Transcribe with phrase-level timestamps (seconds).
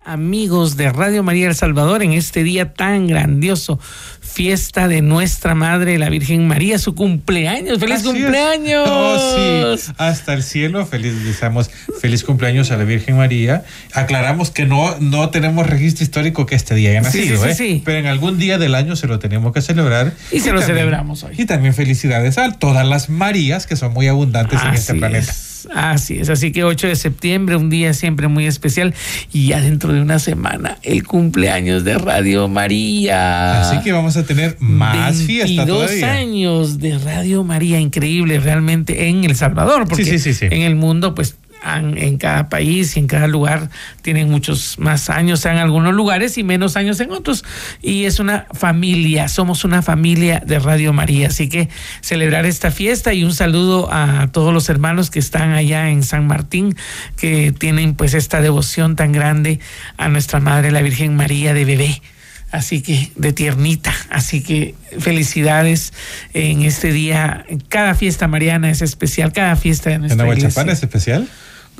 [0.04, 3.80] Amigos de Radio María El Salvador, en este día tan grandioso,
[4.32, 7.80] fiesta de nuestra Madre, la Virgen María, su cumpleaños.
[7.80, 8.88] ¡Feliz Así cumpleaños!
[8.90, 10.86] Oh, sí, hasta el cielo.
[10.86, 13.64] Feliz, deseamos feliz cumpleaños a la Virgen María.
[13.94, 17.56] Aclaramos que no, no tenemos registro histórico que este día haya nacido, sí, sí, ¿eh?
[17.56, 17.82] sí.
[17.86, 20.14] pero en algún día del año se lo tenemos que celebrar.
[20.32, 21.36] Y se lo también- celebramos hoy.
[21.38, 25.32] Y también felicidades a todas las Marías que son muy abundantes en este planeta.
[25.32, 28.94] es, Así es, así que 8 de septiembre, un día siempre muy especial
[29.32, 33.62] y ya dentro de una semana el cumpleaños de Radio María.
[33.62, 36.12] Así que vamos a tener más fiesta 22 todavía.
[36.12, 40.46] años de Radio María, increíble realmente en El Salvador, porque sí, sí, sí.
[40.50, 43.70] en el mundo pues han- en cada país y en cada lugar
[44.02, 47.44] tienen muchos más años en algunos lugares y menos años en otros.
[47.82, 51.28] Y es una familia, somos una familia de Radio María.
[51.28, 51.70] Así que
[52.02, 56.28] celebrar esta fiesta y un saludo a todos los hermanos que están allá en San
[56.28, 56.76] Martín,
[57.18, 59.60] que tienen pues esta devoción tan grande
[59.98, 62.02] a nuestra Madre, la Virgen María de bebé.
[62.52, 65.94] Así que de tiernita, así que felicidades
[66.34, 67.46] en este día.
[67.70, 70.74] Cada fiesta mariana es especial, cada fiesta de ¿En nuestra Aguachapán iglesia.
[70.74, 71.30] es especial?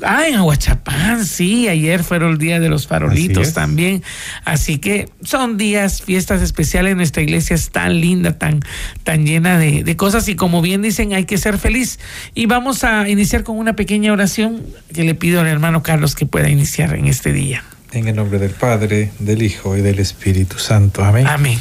[0.04, 4.02] Ah, en Aguachapán, sí, ayer fueron el día de los farolitos Así también.
[4.44, 6.96] Así que son días, fiestas especiales.
[6.96, 8.60] Nuestra iglesia es tan linda, tan,
[9.04, 11.98] tan llena de, de cosas y como bien dicen, hay que ser feliz.
[12.34, 16.26] Y vamos a iniciar con una pequeña oración que le pido al hermano Carlos que
[16.26, 17.64] pueda iniciar en este día.
[17.92, 21.04] En el nombre del Padre, del Hijo y del Espíritu Santo.
[21.04, 21.26] Amén.
[21.26, 21.58] Amén.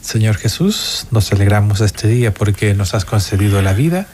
[0.00, 4.06] Señor Jesús, nos alegramos este día porque nos has concedido la vida,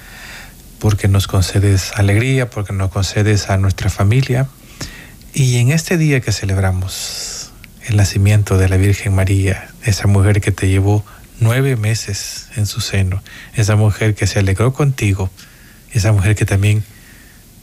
[0.78, 4.48] porque nos concedes alegría, porque nos concedes a nuestra familia.
[5.34, 7.52] Y en este día que celebramos
[7.86, 11.04] el nacimiento de la Virgen María, esa mujer que te llevó
[11.40, 13.22] nueve meses en su seno,
[13.54, 15.30] esa mujer que se alegró contigo,
[15.92, 16.84] esa mujer que también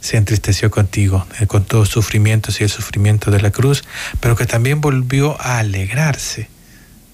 [0.02, 3.84] se entristeció contigo, eh, con todos sufrimientos y el sufrimiento de la cruz,
[4.20, 6.48] pero que también volvió a alegrarse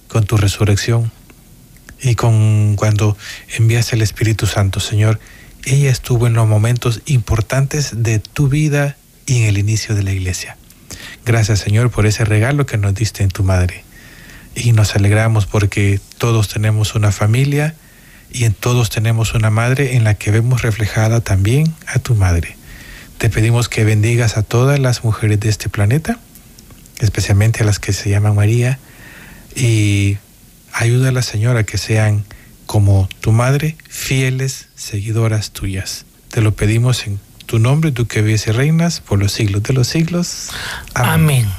[0.08, 1.12] con tu resurrección
[2.02, 3.18] y con cuando
[3.56, 5.20] envías el Espíritu Santo, Señor.
[5.64, 10.12] Ella estuvo en los momentos importantes de tu vida y en el inicio de la
[10.12, 10.58] iglesia.
[11.26, 13.84] Gracias, Señor, por ese regalo que nos diste en tu madre.
[14.56, 17.76] Y nos alegramos porque todos tenemos una familia
[18.32, 22.58] y en todos tenemos una madre en la que vemos reflejada también a tu madre.
[23.18, 26.18] Te pedimos que bendigas a todas las mujeres de este planeta,
[27.00, 28.80] especialmente a las que se llaman María,
[29.56, 30.18] y
[30.74, 32.26] ayúdala, Señor, a que sean
[32.72, 36.06] como tu madre, fieles seguidoras tuyas.
[36.30, 39.74] Te lo pedimos en tu nombre, tú que vives y reinas por los siglos de
[39.74, 40.52] los siglos.
[40.94, 41.50] Amén.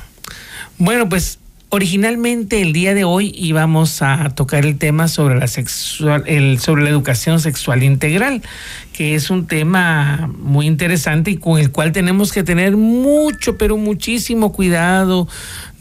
[0.79, 6.23] Bueno, pues originalmente el día de hoy íbamos a tocar el tema sobre la sexual,
[6.27, 8.43] el, sobre la educación sexual integral,
[8.95, 13.77] que es un tema muy interesante y con el cual tenemos que tener mucho, pero
[13.77, 15.29] muchísimo cuidado,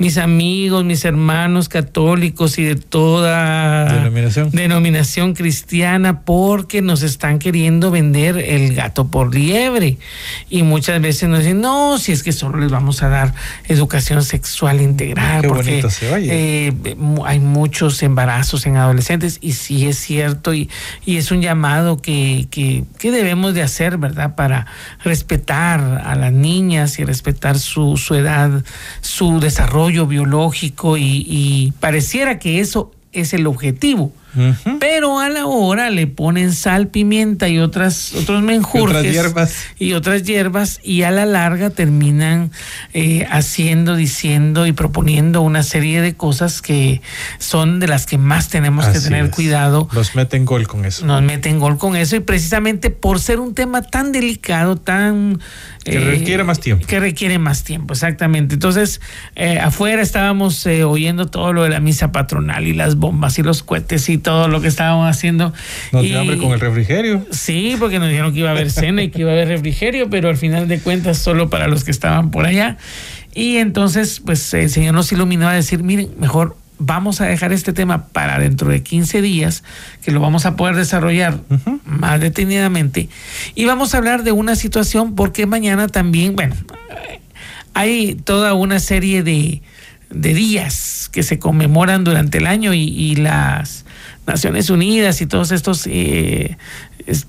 [0.01, 4.50] mis amigos, mis hermanos católicos y de toda Denominación.
[4.50, 10.00] denominación cristiana, porque nos están queriendo vender el gato por liebre.
[10.50, 13.35] Y muchas veces nos dicen, no, si es que solo les vamos a dar
[13.67, 16.29] educación sexual integral, Qué porque bonito se oye.
[16.67, 16.73] eh,
[17.25, 20.67] hay muchos embarazos en adolescentes y sí es cierto y,
[21.06, 24.34] y es un llamado que, que, que debemos de hacer, ¿verdad?
[24.35, 24.66] Para
[25.03, 28.63] respetar a las niñas y respetar su, su edad,
[29.01, 34.12] su desarrollo biológico y, y pareciera que eso es el objetivo.
[34.79, 39.55] Pero a la hora le ponen sal, pimienta y otras otros menjurjes Otras hierbas.
[39.77, 42.51] y otras hierbas y a la larga terminan
[42.93, 47.01] eh, haciendo, diciendo y proponiendo una serie de cosas que
[47.39, 49.31] son de las que más tenemos que tener es.
[49.31, 49.87] cuidado.
[49.91, 51.05] Los meten gol con eso.
[51.05, 55.39] Nos meten gol con eso y precisamente por ser un tema tan delicado, tan...
[55.84, 56.85] Que requiere más tiempo.
[56.85, 58.53] Que requiere más tiempo, exactamente.
[58.53, 59.01] Entonces,
[59.35, 63.43] eh, afuera estábamos eh, oyendo todo lo de la misa patronal y las bombas y
[63.43, 65.53] los cohetes y todo lo que estábamos haciendo.
[65.91, 67.26] Nos dio hambre con el refrigerio.
[67.32, 70.09] Sí, porque nos dijeron que iba a haber cena y que iba a haber refrigerio,
[70.09, 72.78] pero al final de cuentas solo para los que estaban por allá.
[73.34, 77.73] Y entonces, pues el Señor nos iluminó a decir, miren, mejor vamos a dejar este
[77.73, 79.64] tema para dentro de 15 días,
[80.03, 81.40] que lo vamos a poder desarrollar
[81.85, 83.08] más detenidamente.
[83.53, 86.56] Y vamos a hablar de una situación porque mañana también, bueno,
[87.76, 89.62] hay toda una serie de,
[90.09, 93.85] de días que se conmemoran durante el año y, y las
[94.28, 96.58] Naciones Unidas y todos estos eh,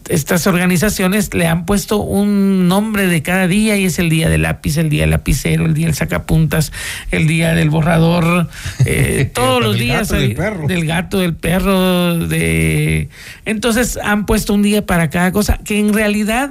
[0.09, 4.43] estas organizaciones le han puesto un nombre de cada día y es el día del
[4.43, 6.73] lápiz, el día del lapicero, el día del sacapuntas,
[7.11, 8.49] el día del borrador,
[8.85, 10.37] eh, todos los días del,
[10.67, 13.09] del, gato, del perro, de
[13.45, 16.51] entonces han puesto un día para cada cosa que en realidad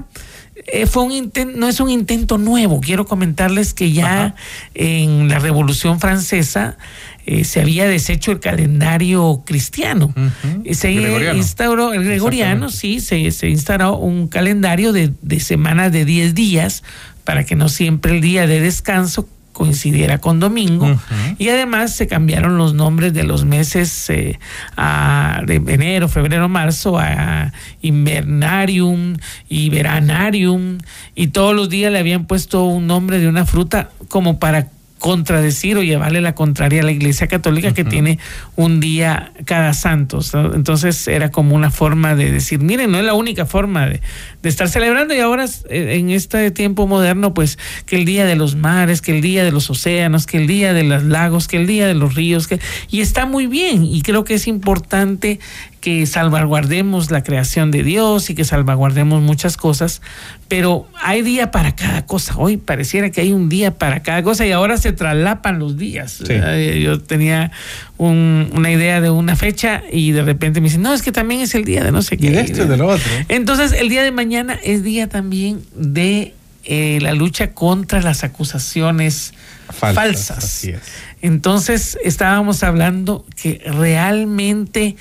[0.67, 2.81] eh, fue un intento, no es un intento nuevo.
[2.81, 4.35] Quiero comentarles que ya
[4.73, 6.77] en la Revolución Francesa
[7.25, 10.13] eh, se había deshecho el calendario cristiano.
[10.71, 10.91] Se
[11.35, 16.83] instauró, el gregoriano, sí, se, se, instauró un calendario de, de semanas de 10 días
[17.23, 20.99] para que no siempre el día de descanso coincidiera con domingo.
[21.37, 24.39] Y además se cambiaron los nombres de los meses eh,
[25.45, 27.51] de enero, febrero, marzo a
[27.81, 29.17] invernarium
[29.49, 30.79] y veranarium.
[31.15, 34.69] Y todos los días le habían puesto un nombre de una fruta como para
[35.01, 38.19] contradecir o llevarle la contraria a la Iglesia Católica que tiene
[38.55, 40.19] un día cada santo.
[40.53, 43.99] Entonces era como una forma de decir, miren, no es la única forma de,
[44.43, 47.57] estar celebrando y ahora eh, en este tiempo moderno, pues
[47.87, 50.71] que el día de los mares, que el día de los océanos, que el día
[50.71, 52.59] de los lagos, que el día de los ríos, que,
[52.91, 55.39] y está muy bien y creo que es importante
[55.81, 60.03] que salvaguardemos la creación de Dios y que salvaguardemos muchas cosas,
[60.47, 62.37] pero hay día para cada cosa.
[62.37, 66.19] Hoy pareciera que hay un día para cada cosa y ahora se traslapan los días.
[66.79, 67.51] Yo tenía
[67.97, 71.55] una idea de una fecha y de repente me dicen, no, es que también es
[71.55, 72.27] el día de no sé qué.
[72.27, 73.11] Y de esto de lo otro.
[73.27, 79.33] Entonces, el día de mañana es día también de eh, la lucha contra las acusaciones
[79.71, 80.67] falsas.
[81.23, 84.95] Entonces, estábamos hablando que realmente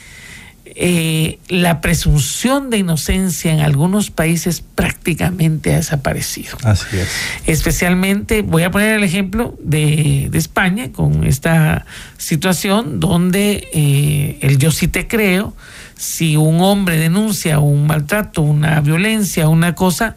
[0.77, 6.57] eh, la presunción de inocencia en algunos países prácticamente ha desaparecido.
[6.63, 7.09] Así es.
[7.47, 11.85] Especialmente, voy a poner el ejemplo de, España con esta
[12.17, 15.55] situación donde eh, el yo sí te creo,
[15.97, 20.17] si un hombre denuncia un maltrato, una violencia, una cosa,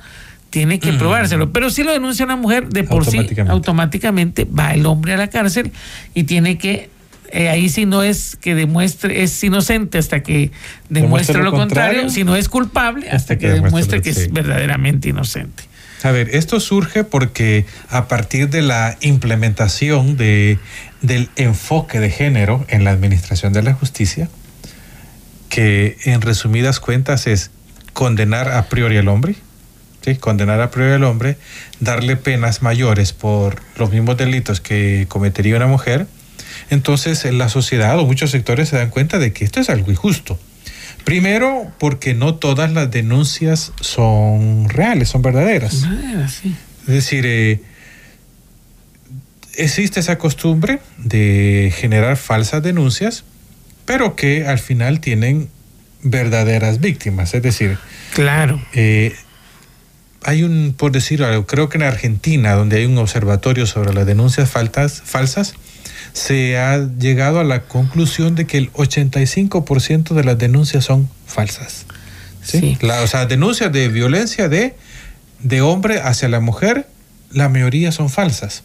[0.49, 1.51] tiene que probárselo.
[1.51, 5.27] Pero si lo denuncia una mujer, de por sí automáticamente va el hombre a la
[5.27, 5.71] cárcel
[6.13, 6.89] y tiene que
[7.33, 10.51] eh, ahí sí no es que demuestre, es inocente hasta que
[10.89, 15.63] demuestre, lo, contrario, si no es culpable hasta que demuestre que es verdaderamente inocente.
[16.03, 20.59] A ver, esto surge porque a partir de la implementación de,
[21.01, 24.29] del enfoque de género en la administración de la justicia,
[25.49, 27.49] que en resumidas cuentas es
[27.93, 29.37] condenar a priori al hombre,
[30.05, 30.17] ¿sí?
[30.17, 31.37] condenar a priori al hombre,
[31.79, 36.05] darle penas mayores por los mismos delitos que cometería una mujer,
[36.73, 40.39] entonces la sociedad o muchos sectores se dan cuenta de que esto es algo injusto.
[41.03, 45.83] Primero, porque no todas las denuncias son reales, son verdaderas.
[46.87, 47.61] Es decir, eh,
[49.55, 53.25] existe esa costumbre de generar falsas denuncias,
[53.85, 55.49] pero que al final tienen
[56.03, 57.33] verdaderas víctimas.
[57.33, 57.77] Es decir,
[58.13, 58.61] claro.
[58.73, 59.13] Eh,
[60.23, 64.05] hay un, por decir algo, creo que en Argentina, donde hay un observatorio sobre las
[64.05, 65.53] denuncias falsas,
[66.13, 71.85] se ha llegado a la conclusión de que el 85% de las denuncias son falsas.
[72.43, 72.77] ¿sí?
[72.81, 74.75] o sea, denuncias de violencia de,
[75.39, 76.87] de hombre hacia la mujer,
[77.31, 78.63] la mayoría son falsas.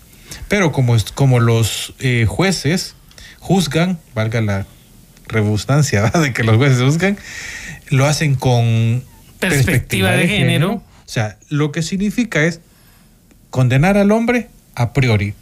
[0.48, 2.94] Pero como, como los eh, jueces
[3.40, 4.66] juzgan, valga la
[5.26, 7.18] redundancia de que los jueces juzgan,
[7.88, 9.02] lo hacen con
[9.40, 10.74] perspectiva, de, género.
[10.74, 12.60] O sea, lo que significa es
[13.50, 15.34] condenar al hombre a priori.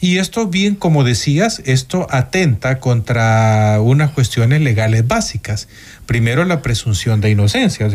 [0.00, 5.68] Y esto, bien como decías, esto atenta contra unas cuestiones legales básicas.
[6.06, 7.88] Primero, la presunción de inocencia.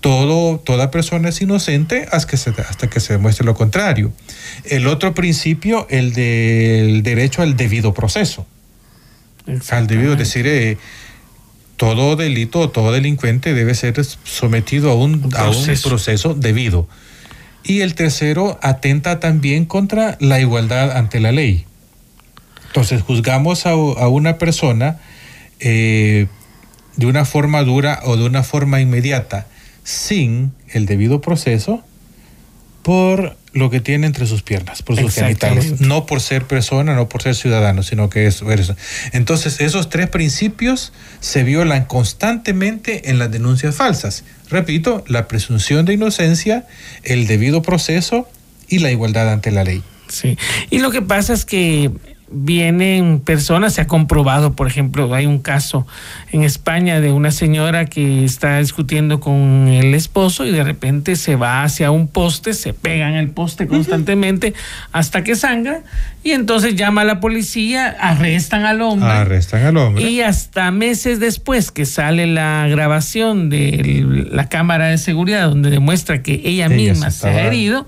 [0.00, 4.12] todo, toda persona es inocente hasta que, se, hasta que se demuestre lo contrario.
[4.64, 8.46] El otro principio, el del derecho al debido proceso.
[9.70, 10.78] Al debido, es decir, eh,
[11.76, 16.88] todo delito todo delincuente debe ser sometido a un, a un proceso debido.
[17.62, 21.66] Y el tercero atenta también contra la igualdad ante la ley.
[22.68, 24.98] Entonces juzgamos a, una persona
[25.58, 26.26] eh,
[26.96, 29.46] de una forma dura o de una forma inmediata
[29.82, 31.82] sin el debido proceso
[32.82, 37.08] por lo que tiene entre sus piernas, por sus genitales, no por ser persona, no
[37.08, 38.76] por ser ciudadano, sino que es eso.
[39.12, 44.24] Entonces, esos tres principios se violan constantemente en las denuncias falsas.
[44.50, 46.66] Repito, la presunción de inocencia,
[47.02, 48.28] el debido proceso
[48.68, 49.82] y la igualdad ante la ley.
[50.08, 50.36] Sí.
[50.70, 51.90] Y lo que pasa es que
[52.30, 55.86] vienen personas, se ha comprobado, por ejemplo, hay un caso
[56.32, 61.36] en España de una señora que está discutiendo con el esposo y de repente se
[61.36, 64.54] va hacia un poste, se pega en el poste constantemente
[64.92, 65.82] hasta que sangra
[66.22, 69.08] y entonces llama a la policía, arrestan al hombre.
[69.08, 70.08] Arrestan al hombre.
[70.08, 76.22] Y hasta meses después que sale la grabación de la cámara de seguridad donde demuestra
[76.22, 77.86] que ella, misma se, ha herido,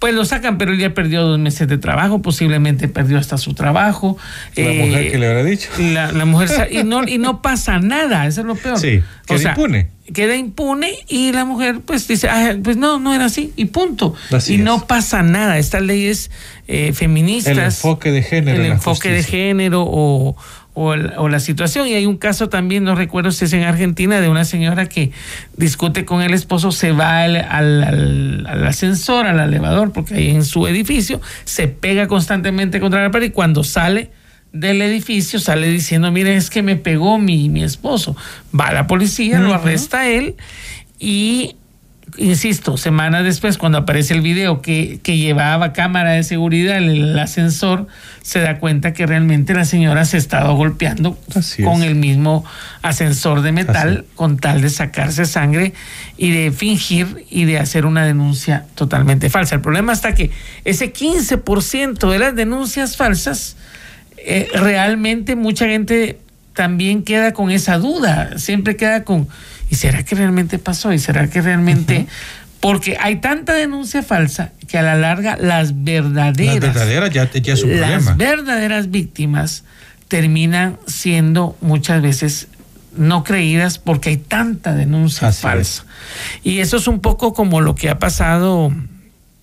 [0.00, 3.52] pues lo sacan, pero él ya perdió dos meses de trabajo, posiblemente perdió hasta su
[3.52, 4.16] trabajo.
[4.56, 5.68] La mujer que le habrá dicho.
[5.78, 8.78] La, mujer, y no, y no pasa nada, eso es lo peor.
[8.78, 9.88] Sí, queda impune.
[10.14, 12.28] Queda impune y la mujer pues dice,
[12.64, 14.14] pues no, no era así, y punto.
[14.48, 15.58] y no pasa nada.
[15.58, 16.30] Estas leyes
[16.66, 17.52] eh, feministas.
[17.52, 18.58] El enfoque de género.
[18.58, 20.34] El enfoque de género o
[20.74, 21.86] o, la situación.
[21.88, 25.12] Y hay un caso también, no recuerdo si es en Argentina, de una señora que
[25.56, 30.66] discute con el esposo, se va al, al, ascensor, al elevador, porque ahí en su
[30.66, 34.10] edificio se pega constantemente contra la pared y cuando sale
[34.52, 38.16] del edificio sale diciendo, miren, es que me pegó mi, mi esposo.
[38.58, 40.34] Va a la policía, lo arresta él
[40.98, 41.56] y
[42.16, 47.18] insisto, semanas después, cuando aparece el video que, que llevaba cámara de seguridad en el
[47.18, 47.86] ascensor,
[48.22, 51.18] se da cuenta que realmente la señora se estaba golpeando
[51.64, 52.44] con el mismo
[52.82, 55.74] ascensor de metal con tal de sacarse sangre
[56.16, 59.54] y de fingir y de hacer una denuncia totalmente falsa.
[59.54, 60.30] El problema está que
[60.64, 63.56] ese 15% de las denuncias falsas,
[64.16, 66.18] eh, realmente mucha gente
[66.54, 69.28] también queda con esa duda, siempre queda con
[69.70, 70.92] ¿Y será que realmente pasó?
[70.92, 72.06] ¿Y será que realmente...
[72.60, 76.56] Porque hay tanta denuncia falsa que a la larga las verdaderas...
[76.56, 77.96] Las verdaderas ya, ya es un problema.
[77.96, 79.64] Las verdaderas víctimas
[80.08, 82.48] terminan siendo muchas veces
[82.96, 85.84] no creídas porque hay tanta denuncia falsa.
[86.42, 88.72] Y eso es un poco como lo que ha pasado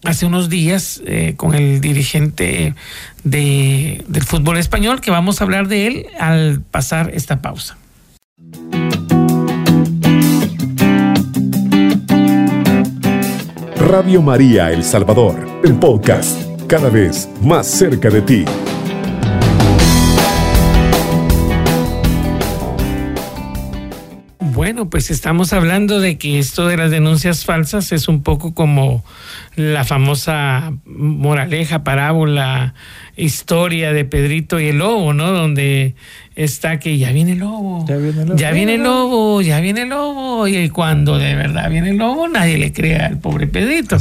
[0.04, 2.76] hace unos días eh, con el dirigente
[3.24, 7.78] de, del fútbol español, que vamos a hablar de él al pasar esta pausa.
[13.88, 18.67] Radio María El Salvador, el podcast, cada vez más cerca de ti.
[24.68, 29.02] Bueno, pues estamos hablando de que esto de las denuncias falsas es un poco como
[29.56, 32.74] la famosa moraleja, parábola,
[33.16, 35.32] historia de Pedrito y el lobo, ¿no?
[35.32, 35.96] Donde
[36.36, 39.62] está que ya viene el lobo, ya viene el lobo, ya viene el lobo, ya
[39.62, 43.48] viene el lobo, y cuando de verdad viene el lobo, nadie le cree al pobre
[43.48, 43.96] Pedrito.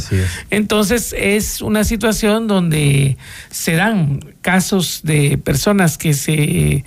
[0.49, 3.15] Entonces es una situación donde
[3.49, 6.83] se dan casos de personas que se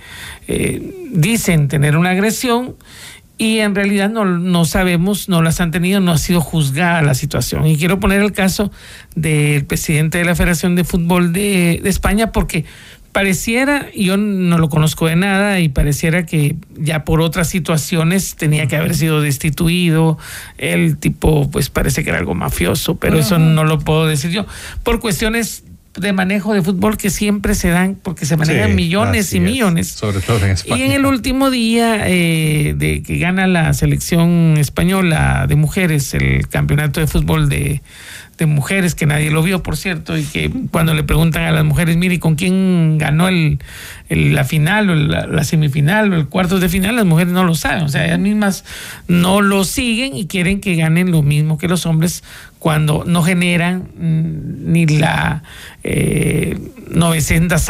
[0.47, 2.75] eh, dicen tener una agresión
[3.41, 7.15] y en realidad no, no, sabemos, no las han tenido, no ha sido juzgada la
[7.15, 7.65] situación.
[7.65, 8.71] Y quiero poner el caso
[9.15, 12.65] del presidente de la Federación de Fútbol de, de España porque
[13.13, 18.67] pareciera, yo no lo conozco de nada y pareciera que ya por otras situaciones tenía
[18.67, 20.19] que haber sido destituido.
[20.59, 24.45] El tipo, pues parece que era algo mafioso, pero eso no lo puedo decir yo.
[24.83, 25.63] Por cuestiones
[25.95, 29.89] de manejo de fútbol que siempre se dan porque se manejan millones y millones.
[29.89, 30.77] Sobre todo en España.
[30.77, 36.47] Y en el último día eh, de que gana la selección española de mujeres el
[36.47, 37.81] campeonato de fútbol de,
[38.41, 41.63] de mujeres, que nadie lo vio, por cierto, y que cuando le preguntan a las
[41.63, 43.59] mujeres, mire, ¿con quién ganó el,
[44.09, 46.95] la final o la, semifinal o el cuarto de final?
[46.95, 48.65] Las mujeres no lo saben, o sea, ellas mismas
[49.07, 52.23] no lo siguen y quieren que ganen lo mismo que los hombres
[52.57, 55.43] cuando no generan mm, ni la
[55.83, 56.57] eh,
[56.89, 57.61] 900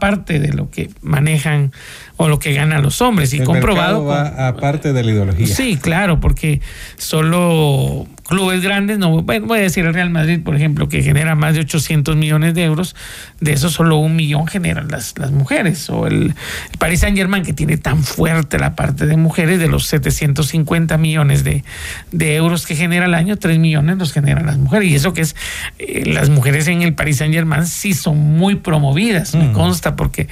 [0.00, 1.72] parte de lo que manejan
[2.16, 3.32] o lo que ganan los hombres.
[3.32, 4.04] Y comprobado.
[4.04, 5.46] Va aparte de la ideología.
[5.46, 6.60] Sí, claro, porque
[6.96, 11.54] solo clubes grandes, no voy a decir el Real Madrid, por ejemplo, que genera más
[11.54, 12.94] de 800 millones de euros,
[13.40, 16.34] de eso solo un millón generan las, las mujeres, o el,
[16.78, 21.42] Paris Saint Germain, que tiene tan fuerte la parte de mujeres, de los 750 millones
[21.42, 21.64] de,
[22.12, 25.22] de euros que genera al año, 3 millones los generan las mujeres, y eso que
[25.22, 25.34] es,
[25.80, 29.52] eh, las mujeres en el Paris Saint Germain sí son muy promovidas, me mm.
[29.52, 30.28] consta, porque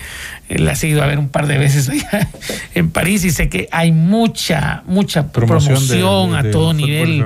[0.48, 2.28] eh, las he ido a ver un par de veces allá
[2.76, 7.24] en París y sé que hay mucha, mucha promoción, a todo nivel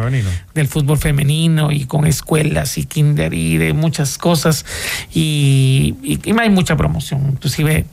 [0.54, 4.64] del fútbol femenino y con escuelas y kinder y de muchas cosas
[5.12, 5.94] y,
[6.38, 7.84] hay mucha promoción, inclusive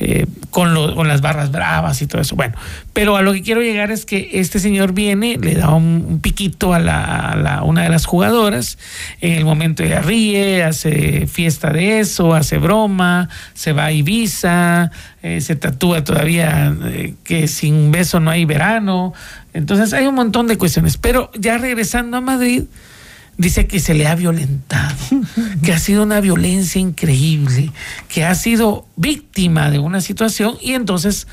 [0.00, 2.34] eh, con, con las barras bravas y todo eso.
[2.34, 2.54] Bueno,
[2.92, 6.74] pero a lo que quiero llegar es que este señor viene, le da un, piquito
[6.74, 8.78] a, la, una de las jugadoras,
[9.20, 14.90] en el momento ella ríe, hace fiesta de eso, hace broma, se va a Ibiza,
[15.22, 19.14] eh, se tatúa todavía eh, que sin beso no hay verano,
[19.52, 20.96] entonces hay un montón de cuestiones.
[20.96, 22.64] Pero ya regresando a Madrid,
[23.36, 24.96] dice que se le ha violentado,
[25.62, 27.70] que ha sido una violencia increíble,
[28.08, 31.26] que ha sido víctima de una situación y entonces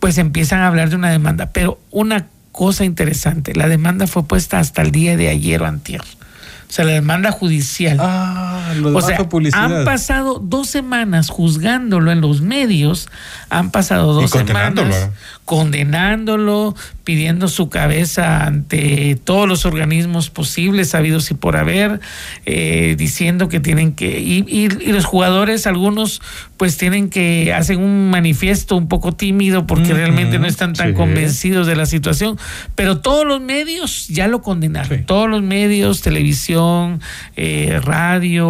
[0.00, 1.50] pues empiezan a hablar de una demanda.
[1.52, 6.00] Pero una cosa interesante, la demanda fue puesta hasta el día de ayer o antier.
[6.00, 7.98] O sea, la demanda judicial.
[8.00, 9.18] Ah, lo o sea,
[9.54, 13.08] han pasado dos semanas juzgándolo en los medios,
[13.50, 14.92] han pasado dos condenándolo.
[14.92, 22.00] semanas condenándolo, pidiendo su cabeza ante todos los organismos posibles, sabidos y por haber,
[22.44, 26.20] eh, diciendo que tienen que, y, y- y los jugadores, algunos
[26.58, 30.94] pues tienen que, hacen un manifiesto un poco tímido porque realmente no están tan sí.
[30.94, 32.36] convencidos de la situación,
[32.74, 35.04] pero todos los medios ya lo condenaron, Sí.
[35.06, 37.00] todos los medios, televisión,
[37.36, 38.48] eh, radio,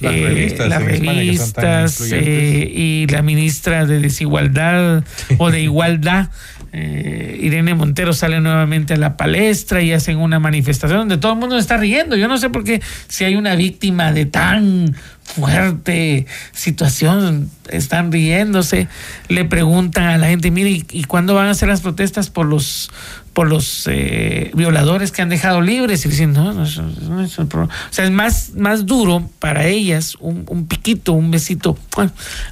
[0.00, 5.04] Las eh, revistas las eh, y la ministra de Desigualdad
[5.38, 6.28] o de Igualdad,
[6.72, 11.38] eh, Irene Montero, sale nuevamente a la palestra y hacen una manifestación donde todo el
[11.38, 12.16] mundo está riendo.
[12.16, 18.88] Yo no sé por qué si hay una víctima de tan fuerte situación, están riéndose,
[19.28, 22.46] le preguntan a la gente, mire, ¿y, y cuándo van a hacer las protestas por
[22.46, 22.90] los
[23.32, 27.38] por los eh, violadores que han dejado libres y dicen, no, no, eso no es
[27.38, 27.74] el problema.
[27.90, 31.76] O sea, es más, más duro para ellas un, un piquito, un besito,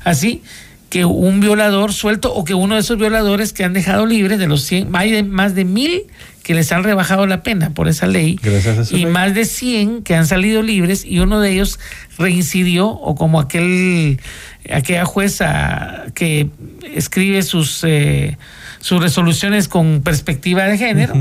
[0.04, 0.42] así,
[0.88, 4.46] que un violador suelto o que uno de esos violadores que han dejado libres de
[4.46, 6.02] los 100, más de, más de mil
[6.50, 9.06] que les han rebajado la pena por esa ley Gracias a esa y ley.
[9.06, 11.78] más de 100 que han salido libres y uno de ellos
[12.18, 14.18] reincidió o como aquel
[14.68, 16.48] aquella jueza que
[16.92, 18.36] escribe sus eh,
[18.80, 21.14] sus resoluciones con perspectiva de género,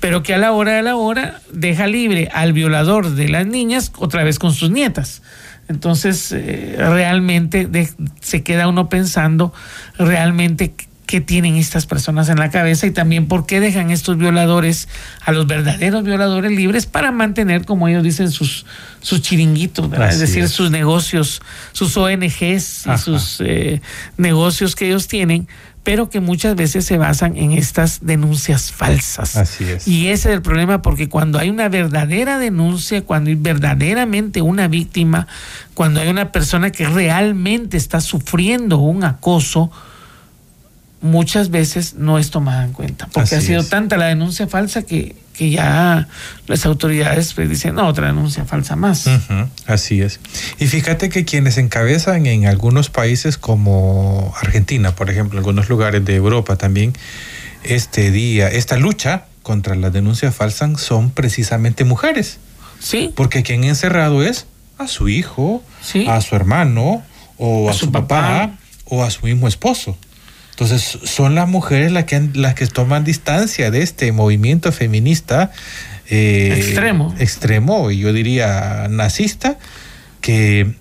[0.00, 3.90] pero que a la hora de la hora deja libre al violador de las niñas
[3.96, 5.22] otra vez con sus nietas.
[5.68, 7.88] Entonces, eh, realmente de-
[8.20, 9.54] se queda uno pensando
[9.98, 10.74] realmente
[11.06, 14.88] qué tienen estas personas en la cabeza y también por qué dejan estos violadores
[15.24, 18.66] a los verdaderos violadores libres para mantener, como ellos dicen, sus,
[19.00, 20.10] sus chiringuitos, ¿verdad?
[20.10, 20.50] es decir, es.
[20.50, 21.42] sus negocios,
[21.72, 23.80] sus ONGs y sus eh,
[24.16, 25.48] negocios que ellos tienen,
[25.84, 29.36] pero que muchas veces se basan en estas denuncias falsas.
[29.36, 29.86] Así es.
[29.86, 34.66] Y ese es el problema porque cuando hay una verdadera denuncia, cuando hay verdaderamente una
[34.66, 35.28] víctima,
[35.74, 39.70] cuando hay una persona que realmente está sufriendo un acoso,
[41.04, 43.06] muchas veces no es tomada en cuenta.
[43.12, 43.68] Porque Así ha sido es.
[43.68, 46.08] tanta la denuncia falsa que, que ya
[46.46, 49.04] las autoridades pues, dicen, no, otra denuncia falsa más.
[49.66, 50.18] Así es.
[50.58, 56.14] Y fíjate que quienes encabezan en algunos países como Argentina, por ejemplo, algunos lugares de
[56.16, 56.94] Europa también,
[57.64, 62.38] este día, esta lucha contra la denuncia falsa son precisamente mujeres.
[62.80, 64.46] Sí, Porque quien encerrado es
[64.78, 66.06] a su hijo, Sí.
[66.08, 67.02] a su hermano,
[67.36, 68.06] o a, A su, su papá,
[68.48, 68.58] papá.
[68.86, 69.96] o a su mismo esposo.
[70.54, 75.50] Entonces, son las mujeres las que, las que toman distancia de este movimiento feminista
[76.08, 77.12] eh, Extremo.
[77.18, 79.58] extremo, y yo diría nazista,
[80.20, 80.74] que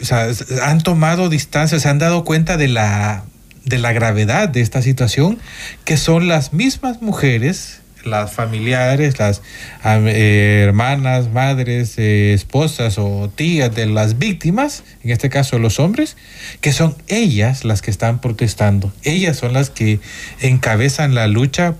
[0.00, 0.28] o sea,
[0.62, 3.24] han tomado distancia, se han dado cuenta de la,
[3.64, 5.38] de la gravedad de esta situación,
[5.84, 9.42] que son las mismas mujeres, las familiares, las
[9.84, 16.16] eh, hermanas, madres, eh, esposas o tías de las víctimas, en este caso los hombres,
[16.60, 18.92] que son ellas las que están protestando.
[19.02, 20.00] Ellas son las que
[20.40, 21.74] encabezan la lucha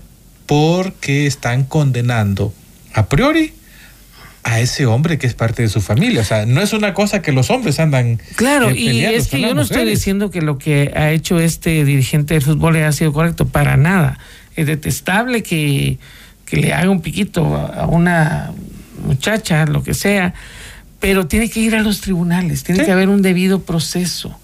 [0.45, 2.53] porque están condenando
[2.93, 3.53] a priori
[4.43, 6.21] a ese hombre que es parte de su familia.
[6.21, 8.19] O sea, no es una cosa que los hombres andan.
[8.35, 11.85] Claro, eh, y es que yo no estoy diciendo que lo que ha hecho este
[11.85, 14.17] dirigente del fútbol ha sido correcto, para nada.
[14.61, 15.97] Es detestable que,
[16.45, 18.51] que le haga un piquito a a una
[19.05, 20.33] muchacha, lo que sea,
[20.99, 22.85] pero tiene que ir a los tribunales, tiene Sí.
[22.85, 24.37] que haber un debido proceso,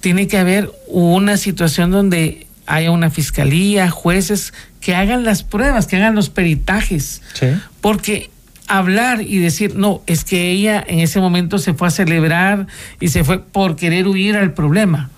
[0.00, 5.96] tiene que haber una situación donde haya una fiscalía, jueces que hagan las pruebas, que
[5.96, 7.22] hagan los peritajes.
[7.34, 7.46] Sí.
[7.80, 8.30] Porque
[8.68, 12.66] hablar y decir, no, es que ella en ese momento se fue a celebrar
[13.00, 15.10] y se fue por querer huir al problema.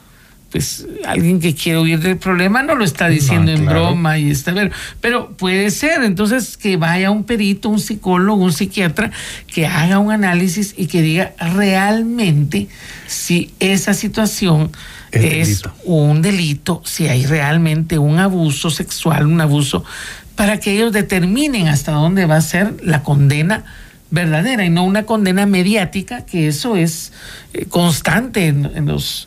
[0.55, 3.87] Pues alguien que quiere huir del problema no lo está diciendo en claro.
[3.87, 8.53] broma y está pero, pero puede ser entonces que vaya un perito, un psicólogo, un
[8.53, 9.11] psiquiatra
[9.53, 12.69] que haga un análisis y que diga realmente
[13.09, 14.71] si esa situación
[15.11, 15.75] Es es, delito.
[15.87, 19.85] un delito, si hay realmente un abuso sexual, un abuso,
[20.37, 23.65] para que ellos determinen hasta dónde va a ser la condena
[24.13, 27.13] verdadera y no una condena mediática, que eso es
[27.55, 29.27] eh, constante en, en los,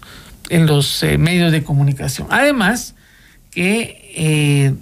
[0.49, 2.27] en los eh, medios de comunicación.
[2.31, 2.95] Además,
[3.51, 4.73] que eh,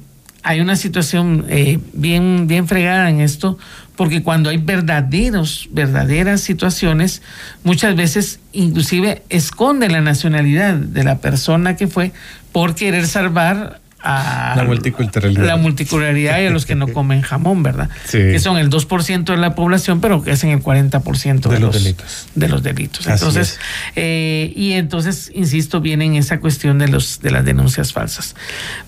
[0.43, 3.57] hay una situación eh, bien, bien fregada en esto,
[3.95, 7.21] porque cuando hay verdaderos, verdaderas situaciones,
[7.63, 12.11] muchas veces inclusive esconde la nacionalidad de la persona que fue
[12.51, 15.45] por querer salvar a la multiculturalidad.
[15.45, 17.89] La multiculturalidad y a los que no comen jamón, ¿verdad?
[18.05, 18.19] Sí.
[18.19, 21.73] Que son el 2% de la población, pero que hacen el 40% de, De los
[21.73, 22.27] delitos.
[22.35, 23.07] De los delitos.
[23.07, 23.59] Así Entonces, es.
[23.95, 28.35] eh, y entonces, insisto, viene en esa cuestión de, los, de las denuncias falsas.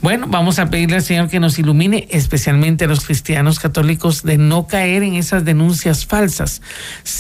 [0.02, 4.38] Bueno, vamos a pedirle al Señor que nos ilumine, especialmente a los cristianos católicos, de
[4.38, 6.62] no caer en esas denuncias falsas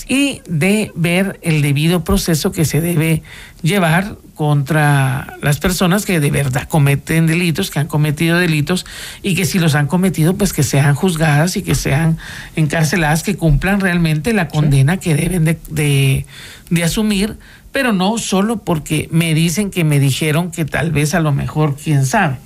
[0.07, 3.23] y de ver el debido proceso que se debe
[3.61, 8.85] llevar contra las personas que de verdad cometen delitos, que han cometido delitos
[9.23, 12.17] y que si los han cometido, pues que sean juzgadas y que sean
[12.55, 16.25] encarceladas, que cumplan realmente la condena que deben de, de,
[16.69, 17.37] de asumir,
[17.71, 21.75] pero no solo porque me dicen que me dijeron que tal vez a lo mejor,
[21.75, 22.37] quién sabe.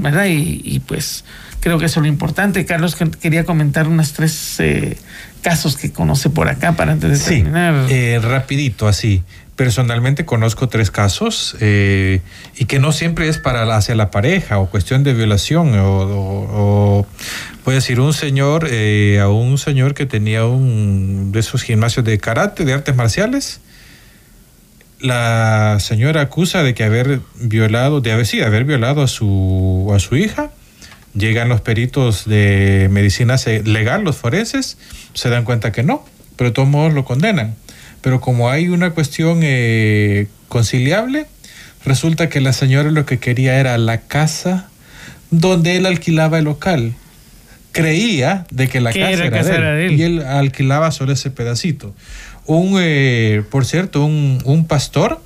[0.00, 0.26] ¿verdad?
[0.26, 1.24] Y, y, pues
[1.60, 2.64] creo que eso es lo importante.
[2.66, 4.96] Carlos, que- quería comentar unos tres eh,
[5.42, 7.86] casos que conoce por acá para antes de Sí, terminar.
[7.90, 9.22] eh, rapidito, así.
[9.56, 12.20] Personalmente conozco tres casos eh,
[12.56, 17.06] y que no siempre es para hacia la pareja o cuestión de violación o, o-
[17.64, 22.04] o, a decir un señor eh, a un señor que tenía un de esos gimnasios
[22.04, 23.60] de karate de artes marciales.
[25.00, 29.98] La señora acusa de que haber violado, de haber sí, haber violado a su a
[29.98, 30.50] su hija.
[31.14, 34.78] Llegan los peritos de medicina legal, los forenses,
[35.12, 37.54] se dan cuenta que no, pero de todos modos lo condenan.
[38.02, 41.26] Pero como hay una cuestión eh, conciliable,
[41.84, 44.68] resulta que la señora lo que quería era la casa
[45.30, 46.94] donde él alquilaba el local.
[47.72, 49.92] Creía de que la casa, era era, casa de él, era de él.
[49.92, 51.94] y él alquilaba solo ese pedacito.
[52.44, 55.22] Un, eh, por cierto, un, un pastor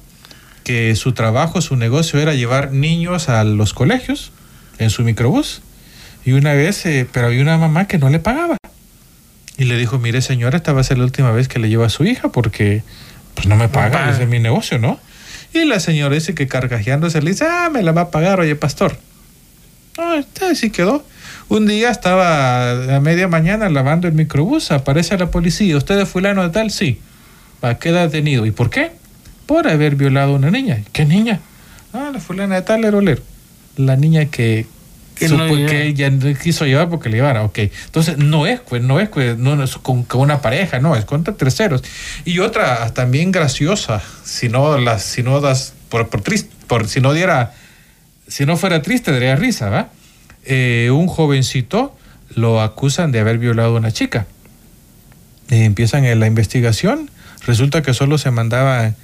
[0.62, 4.32] que su trabajo, su negocio era llevar niños a los colegios
[4.78, 5.62] en su microbús.
[6.24, 8.56] Y una vez, eh, pero había una mamá que no le pagaba.
[9.58, 11.84] Y le dijo, mire señora, esta va a ser la última vez que le llevo
[11.84, 12.82] a su hija porque
[13.34, 14.98] pues no me paga, ese es mi negocio, ¿no?
[15.52, 18.56] Y la señora dice que carcajeándose le dice, ah, me la va a pagar, oye
[18.56, 18.98] pastor.
[19.96, 21.04] No, este sí quedó.
[21.48, 26.42] Un día estaba a media mañana lavando el microbús, aparece la policía, ¿usted es fulano
[26.42, 26.70] de tal?
[26.70, 27.00] Sí.
[27.64, 28.44] Va, queda detenido.
[28.44, 28.92] ¿Y por qué?
[29.46, 30.82] Por haber violado a una niña.
[30.92, 31.40] ¿Qué niña?
[31.92, 33.22] Ah, la fulana de tal era olero.
[33.76, 34.66] La niña que,
[35.16, 37.42] Que no que ella quiso llevar porque le llevara.
[37.42, 37.58] Ok.
[37.86, 41.06] Entonces, no es, pues, no es, pues, no es con, con una pareja, no, es
[41.06, 41.82] contra terceros.
[42.26, 47.00] Y otra también graciosa, si no las, si no das, por, por triste, por, si
[47.00, 47.54] no diera,
[48.28, 49.88] si no fuera triste, daría risa, ¿va?
[50.44, 51.96] Eh, un jovencito
[52.34, 54.26] lo acusan de haber violado a una chica.
[55.50, 57.10] Eh, empiezan en la investigación,
[57.46, 58.96] resulta que solo se mandaban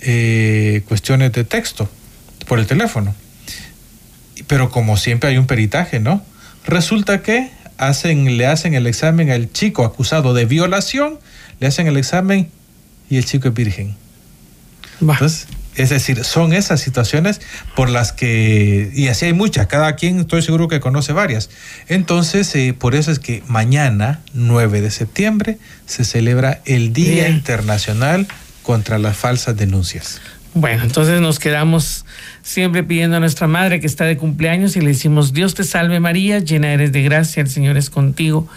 [0.00, 1.88] eh, cuestiones de texto
[2.46, 3.14] por el teléfono.
[4.46, 6.22] Pero como siempre hay un peritaje, ¿no?
[6.66, 11.18] Resulta que hacen, le hacen el examen al chico acusado de violación,
[11.60, 12.48] le hacen el examen
[13.08, 13.96] y el chico es virgen.
[15.00, 15.46] Entonces,
[15.78, 17.40] es decir, son esas situaciones
[17.76, 21.50] por las que, y así hay muchas, cada quien estoy seguro que conoce varias.
[21.86, 27.34] Entonces, eh, por eso es que mañana, 9 de septiembre, se celebra el Día Bien.
[27.34, 28.26] Internacional
[28.62, 30.20] contra las falsas denuncias.
[30.54, 32.04] Bueno, entonces nos quedamos
[32.42, 36.00] siempre pidiendo a nuestra madre que está de cumpleaños y le decimos, Dios te salve
[36.00, 38.48] María, llena eres de gracia, el Señor es contigo.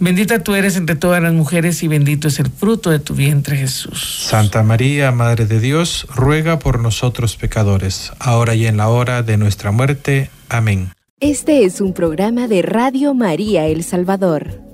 [0.00, 3.56] Bendita tú eres entre todas las mujeres y bendito es el fruto de tu vientre
[3.56, 4.24] Jesús.
[4.26, 9.36] Santa María, Madre de Dios, ruega por nosotros pecadores, ahora y en la hora de
[9.36, 10.30] nuestra muerte.
[10.48, 10.90] Amén.
[11.20, 14.73] Este es un programa de Radio María El Salvador.